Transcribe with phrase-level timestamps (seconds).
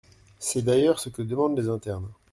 [0.39, 2.11] C’est d’ailleurs ce que demandent les internes.